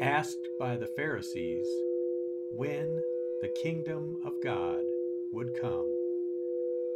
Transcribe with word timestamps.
Asked 0.00 0.48
by 0.58 0.76
the 0.76 0.86
Pharisees 0.86 1.66
when 2.52 3.00
the 3.40 3.48
kingdom 3.62 4.18
of 4.26 4.34
God 4.42 4.82
would 5.32 5.54
come, 5.58 5.90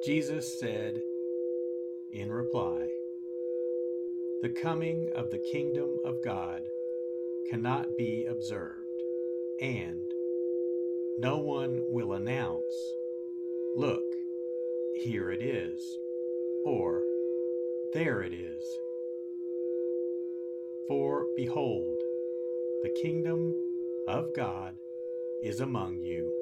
Jesus 0.05 0.59
said 0.61 1.01
in 2.13 2.31
reply, 2.31 2.89
The 4.43 4.51
coming 4.51 5.11
of 5.15 5.31
the 5.31 5.43
kingdom 5.51 5.99
of 6.05 6.23
God 6.23 6.63
cannot 7.51 7.97
be 7.97 8.27
observed, 8.27 8.77
and 9.63 10.01
no 11.19 11.39
one 11.39 11.83
will 11.89 12.13
announce, 12.13 12.93
Look, 13.77 14.05
here 14.97 15.31
it 15.31 15.43
is, 15.43 15.99
or 16.67 17.03
There 17.95 18.23
it 18.23 18.35
is. 18.35 18.63
For 20.87 21.27
behold, 21.37 22.00
the 22.83 22.89
kingdom 23.03 23.55
of 24.09 24.35
God 24.35 24.75
is 25.43 25.61
among 25.61 26.01
you. 26.01 26.33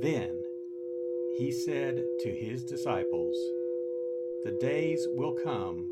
Then 0.00 0.30
he 1.36 1.50
said 1.50 2.04
to 2.20 2.30
his 2.30 2.62
disciples, 2.62 3.36
The 4.44 4.56
days 4.60 5.06
will 5.16 5.36
come 5.42 5.88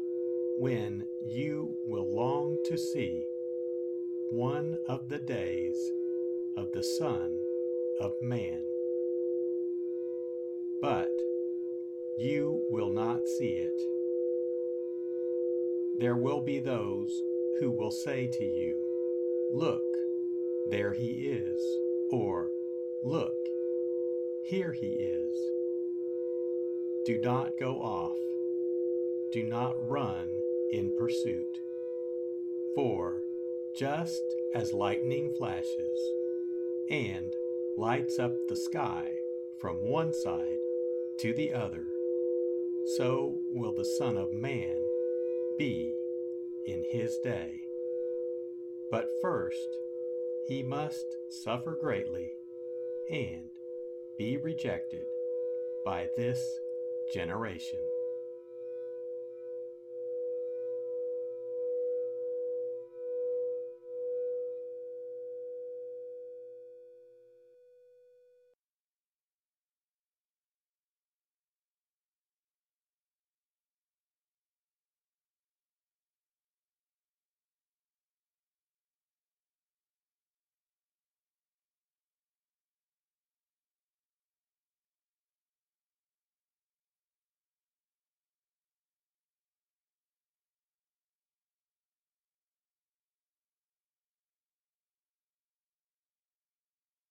when 0.58 1.04
you 1.26 1.74
will 1.86 2.14
long 2.14 2.56
to 2.66 2.78
see 2.78 3.24
one 4.30 4.76
of 4.88 5.08
the 5.08 5.18
days 5.18 5.76
of 6.56 6.70
the 6.72 6.82
Son 6.82 7.36
of 8.00 8.12
Man. 8.22 8.60
But 10.80 11.10
you 12.18 12.64
will 12.70 12.92
not 12.92 13.26
see 13.38 13.54
it. 13.66 13.80
There 15.98 16.16
will 16.16 16.40
be 16.40 16.60
those 16.60 17.10
who 17.60 17.70
will 17.70 17.90
say 17.90 18.26
to 18.26 18.44
you, 18.44 18.76
Look, 19.52 19.82
there 20.70 20.92
he 20.92 21.28
is, 21.28 21.60
or 22.10 22.50
Look, 23.04 23.36
here 24.44 24.72
he 24.72 24.86
is. 24.86 25.36
Do 27.04 27.18
not 27.20 27.52
go 27.58 27.80
off. 27.80 28.16
Do 29.32 29.42
not 29.44 29.76
run 29.88 30.26
in 30.72 30.92
pursuit. 30.98 31.58
For 32.74 33.22
just 33.76 34.22
as 34.54 34.72
lightning 34.72 35.32
flashes 35.38 35.98
and 36.90 37.32
lights 37.76 38.18
up 38.18 38.34
the 38.48 38.56
sky 38.56 39.12
from 39.60 39.76
one 39.76 40.12
side 40.12 40.58
to 41.20 41.32
the 41.32 41.52
other, 41.52 41.86
so 42.96 43.38
will 43.52 43.74
the 43.74 43.84
Son 43.84 44.16
of 44.16 44.32
Man 44.32 44.76
be 45.58 45.92
in 46.68 46.84
his 46.90 47.16
day. 47.24 47.60
But 48.90 49.06
first, 49.22 49.68
he 50.48 50.62
must 50.62 51.06
suffer 51.42 51.76
greatly 51.80 52.30
and 53.10 53.48
be 54.18 54.36
rejected 54.36 55.06
by 55.84 56.08
this 56.16 56.40
generation. 57.12 57.80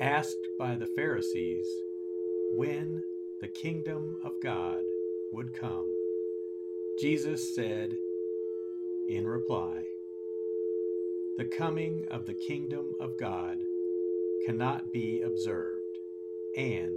Asked 0.00 0.48
by 0.58 0.76
the 0.76 0.86
Pharisees 0.86 1.68
when 2.54 3.02
the 3.40 3.48
kingdom 3.48 4.16
of 4.24 4.32
God 4.42 4.82
would 5.32 5.52
come, 5.52 5.86
Jesus 6.98 7.54
said 7.54 7.98
in 9.08 9.26
reply, 9.26 9.84
the 11.36 11.44
coming 11.44 12.06
of 12.10 12.26
the 12.26 12.34
kingdom 12.34 12.94
of 13.00 13.18
God 13.18 13.58
cannot 14.46 14.92
be 14.92 15.22
observed, 15.22 15.98
and 16.56 16.96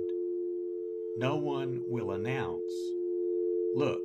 no 1.18 1.36
one 1.36 1.82
will 1.88 2.12
announce, 2.12 2.94
Look, 3.76 4.04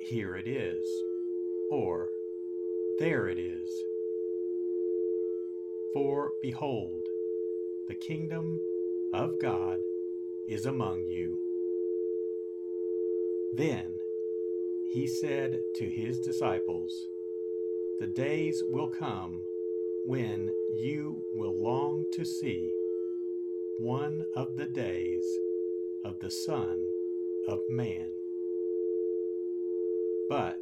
here 0.00 0.36
it 0.36 0.48
is, 0.48 0.84
or 1.70 2.08
There 2.98 3.28
it 3.28 3.38
is. 3.38 3.68
For 5.94 6.32
behold, 6.42 7.02
the 7.88 7.94
kingdom 7.94 8.60
of 9.12 9.40
God 9.40 9.78
is 10.46 10.66
among 10.66 11.04
you. 11.08 11.38
Then 13.54 13.94
he 14.92 15.06
said 15.06 15.60
to 15.76 15.84
his 15.88 16.18
disciples, 16.20 17.08
the 18.00 18.06
days 18.06 18.62
will 18.68 18.88
come 18.88 19.40
when 20.06 20.50
you 20.76 21.22
will 21.34 21.56
long 21.56 22.04
to 22.12 22.24
see 22.24 22.70
one 23.78 24.24
of 24.34 24.56
the 24.56 24.66
days 24.66 25.24
of 26.04 26.18
the 26.20 26.30
Son 26.30 26.84
of 27.48 27.60
Man. 27.68 28.08
But 30.28 30.60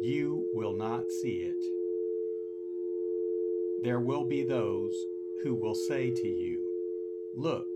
you 0.00 0.46
will 0.52 0.74
not 0.74 1.10
see 1.10 1.42
it. 1.42 1.64
There 3.82 4.00
will 4.00 4.24
be 4.24 4.42
those 4.42 5.06
who 5.42 5.54
will 5.54 5.74
say 5.74 6.10
to 6.10 6.28
you, 6.28 6.58
Look, 7.34 7.68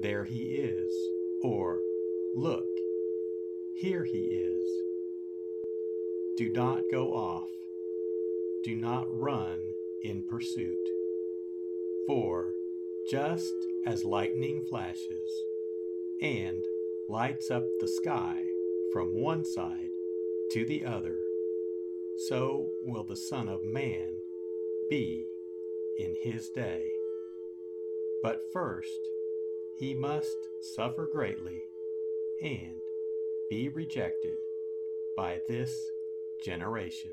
there 0.00 0.24
he 0.24 0.56
is, 0.56 0.92
or 1.42 1.80
Look, 2.34 2.66
here 3.74 4.04
he 4.04 4.18
is. 4.18 4.68
Do 6.36 6.50
not 6.52 6.82
go 6.90 7.14
off 7.14 7.48
do 8.66 8.74
not 8.74 9.06
run 9.08 9.60
in 10.02 10.24
pursuit. 10.24 10.88
For 12.08 12.52
just 13.08 13.54
as 13.86 14.04
lightning 14.04 14.64
flashes 14.68 15.30
and 16.20 16.64
lights 17.08 17.48
up 17.48 17.62
the 17.78 17.86
sky 17.86 18.42
from 18.92 19.14
one 19.14 19.44
side 19.44 19.90
to 20.50 20.64
the 20.64 20.84
other, 20.84 21.16
so 22.28 22.70
will 22.82 23.04
the 23.04 23.14
Son 23.14 23.48
of 23.48 23.62
Man 23.62 24.16
be 24.90 25.26
in 25.98 26.14
his 26.22 26.48
day. 26.50 26.82
But 28.22 28.40
first, 28.52 29.00
he 29.78 29.94
must 29.94 30.36
suffer 30.60 31.08
greatly 31.10 31.62
and 32.42 32.80
be 33.50 33.68
rejected 33.68 34.36
by 35.16 35.40
this 35.48 35.74
generation. 36.42 37.12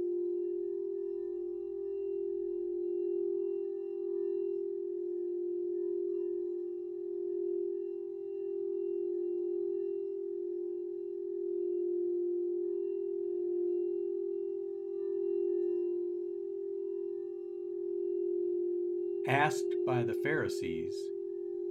Asked 19.31 19.77
by 19.85 20.03
the 20.03 20.19
Pharisees 20.25 20.93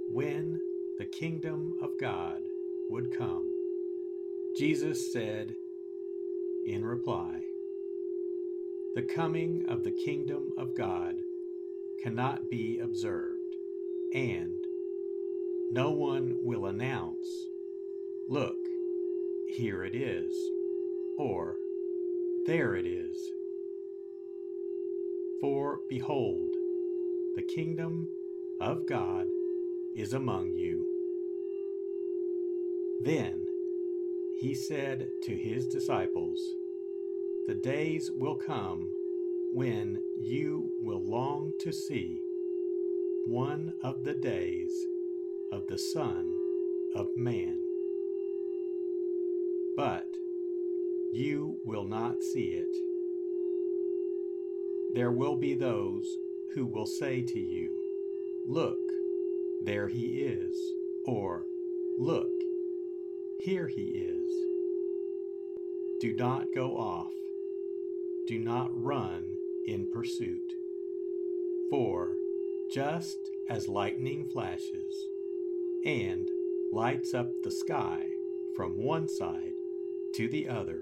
when 0.09 0.59
the 0.97 1.05
kingdom 1.05 1.77
of 1.83 1.91
God 1.99 2.41
would 2.89 3.15
come, 3.15 3.53
Jesus 4.57 5.13
said 5.13 5.53
in 6.65 6.83
reply, 6.83 7.39
The 8.95 9.03
coming 9.03 9.63
of 9.69 9.83
the 9.83 9.91
kingdom 9.91 10.49
of 10.57 10.75
God 10.75 11.13
cannot 12.01 12.49
be 12.49 12.79
observed, 12.79 13.37
and 14.15 14.55
no 15.69 15.91
one 15.91 16.37
will 16.41 16.65
announce, 16.65 17.27
Look, 18.27 18.57
here 19.49 19.83
it 19.83 19.93
is, 19.93 20.33
or 21.19 21.57
there 22.47 22.75
it 22.75 22.87
is. 22.87 23.15
For 25.41 25.81
behold, 25.87 26.49
the 27.35 27.41
kingdom 27.41 28.07
of 28.59 28.85
God 28.85 29.27
is 29.95 30.13
among 30.13 30.53
you. 30.55 30.85
Then 33.03 33.45
he 34.39 34.53
said 34.53 35.07
to 35.23 35.35
his 35.35 35.65
disciples, 35.67 36.39
The 37.47 37.55
days 37.55 38.11
will 38.11 38.35
come 38.35 38.89
when 39.53 40.01
you 40.19 40.71
will 40.81 41.01
long 41.01 41.53
to 41.61 41.71
see 41.71 42.19
one 43.25 43.73
of 43.81 44.03
the 44.03 44.13
days 44.13 44.71
of 45.53 45.67
the 45.67 45.77
Son 45.77 46.33
of 46.95 47.07
Man. 47.15 47.57
But 49.77 50.07
you 51.13 51.57
will 51.65 51.85
not 51.85 52.23
see 52.23 52.55
it. 52.55 52.75
There 54.93 55.11
will 55.11 55.37
be 55.37 55.53
those 55.53 56.05
who 56.53 56.65
will 56.65 56.85
say 56.85 57.21
to 57.21 57.39
you, 57.39 57.69
Look, 58.47 58.79
there 59.63 59.87
he 59.87 60.21
is, 60.21 60.57
or 61.05 61.45
Look, 61.97 62.31
here 63.39 63.67
he 63.67 63.83
is. 63.83 64.31
Do 65.99 66.13
not 66.13 66.47
go 66.55 66.77
off, 66.77 67.11
do 68.27 68.39
not 68.39 68.69
run 68.73 69.23
in 69.67 69.89
pursuit. 69.91 70.53
For 71.69 72.15
just 72.73 73.17
as 73.49 73.67
lightning 73.67 74.25
flashes 74.31 74.95
and 75.85 76.27
lights 76.71 77.13
up 77.13 77.31
the 77.43 77.51
sky 77.51 78.05
from 78.55 78.77
one 78.77 79.07
side 79.07 79.53
to 80.15 80.27
the 80.27 80.47
other, 80.47 80.81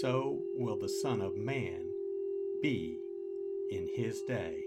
so 0.00 0.42
will 0.54 0.76
the 0.76 0.88
Son 0.88 1.20
of 1.20 1.36
Man 1.36 1.90
be 2.62 2.98
in 3.70 3.88
his 3.88 4.20
day. 4.22 4.64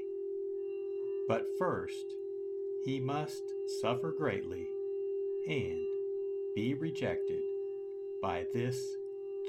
But 1.27 1.47
first, 1.57 2.15
he 2.83 2.99
must 2.99 3.43
suffer 3.65 4.11
greatly 4.11 4.67
and 5.47 5.85
be 6.55 6.73
rejected 6.73 7.41
by 8.21 8.45
this 8.53 8.97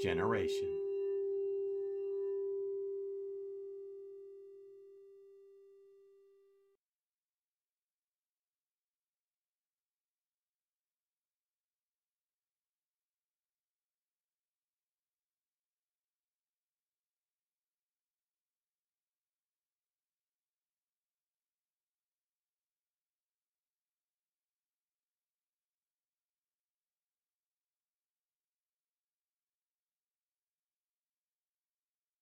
generation. 0.01 0.69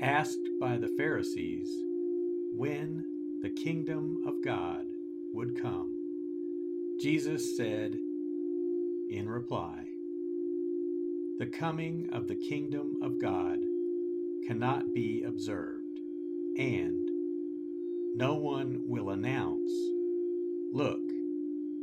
Asked 0.00 0.48
by 0.60 0.78
the 0.78 0.88
Pharisees 0.96 1.68
when 2.54 3.04
the 3.42 3.50
kingdom 3.50 4.22
of 4.26 4.42
God 4.44 4.84
would 5.32 5.60
come, 5.60 5.92
Jesus 7.00 7.56
said 7.56 7.96
in 9.10 9.28
reply, 9.28 9.86
The 11.38 11.46
coming 11.46 12.08
of 12.12 12.28
the 12.28 12.36
kingdom 12.36 12.96
of 13.02 13.20
God 13.20 13.58
cannot 14.46 14.94
be 14.94 15.24
observed, 15.24 15.98
and 16.58 17.08
no 18.14 18.34
one 18.34 18.80
will 18.86 19.10
announce, 19.10 19.72
Look, 20.72 21.00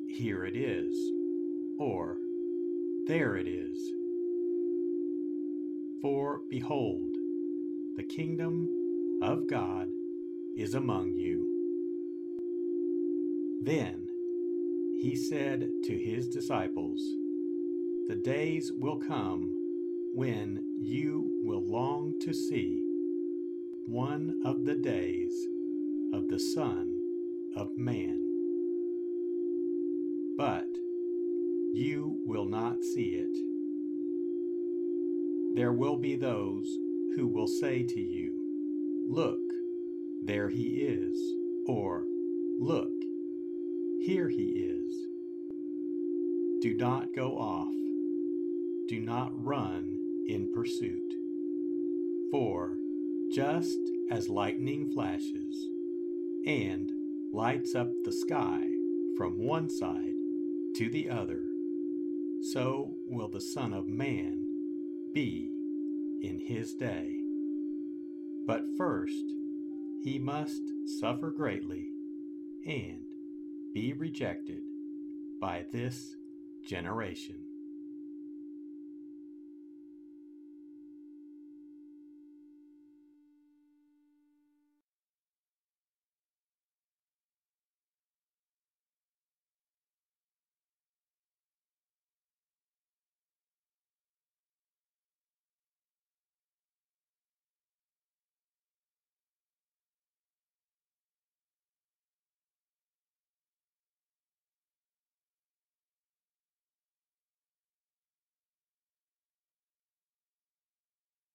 here 0.08 0.46
it 0.46 0.56
is, 0.56 0.96
or 1.80 2.18
there 3.08 3.36
it 3.36 3.48
is. 3.48 3.78
For 6.02 6.42
behold, 6.50 7.15
the 7.96 8.04
kingdom 8.04 8.68
of 9.22 9.48
God 9.48 9.88
is 10.58 10.74
among 10.74 11.14
you. 11.14 11.48
Then 13.64 14.08
he 15.02 15.16
said 15.16 15.70
to 15.86 15.98
his 15.98 16.28
disciples, 16.28 17.02
The 18.10 18.16
days 18.16 18.72
will 18.78 18.98
come 18.98 19.50
when 20.14 20.62
you 20.82 21.42
will 21.44 21.64
long 21.66 22.20
to 22.22 22.34
see 22.34 22.82
one 23.88 24.42
of 24.44 24.66
the 24.66 24.76
days 24.76 25.48
of 26.14 26.28
the 26.28 26.40
Son 26.40 27.00
of 27.56 27.78
Man. 27.78 28.20
But 30.38 30.68
you 31.74 32.20
will 32.26 32.46
not 32.46 32.84
see 32.84 33.16
it. 33.16 33.38
There 35.56 35.72
will 35.72 35.96
be 35.96 36.18
those 36.18 36.68
who 37.16 37.28
will 37.28 37.48
say 37.48 37.84
to 37.84 38.00
you, 38.00 39.08
Look, 39.10 39.40
there 40.24 40.50
he 40.50 40.82
is, 40.82 41.18
or 41.68 42.06
Look, 42.60 42.94
here 44.02 44.30
he 44.30 44.44
is. 44.44 44.94
Do 46.62 46.74
not 46.74 47.14
go 47.16 47.38
off, 47.38 47.74
do 48.88 49.00
not 49.00 49.32
run 49.44 49.98
in 50.28 50.52
pursuit. 50.54 51.14
For 52.32 52.78
just 53.32 53.80
as 54.10 54.30
lightning 54.30 54.92
flashes 54.94 55.70
and 56.46 56.92
lights 57.34 57.76
up 57.76 57.92
the 58.04 58.12
sky 58.12 58.68
from 59.18 59.38
one 59.38 59.70
side 59.70 60.16
to 60.76 60.90
the 60.90 61.10
other, 61.10 61.44
so 62.54 62.96
will 63.08 63.28
the 63.28 63.42
Son 63.42 63.74
of 63.74 63.88
Man 63.88 64.46
be 65.14 65.55
in 66.22 66.40
his 66.40 66.74
day. 66.74 67.16
But 68.48 68.62
first, 68.78 69.26
he 70.04 70.20
must 70.20 70.62
suffer 71.00 71.32
greatly 71.32 71.88
and 72.66 73.06
be 73.74 73.94
rejected 73.94 74.62
by 75.40 75.66
this 75.72 76.16
generation. 76.64 77.45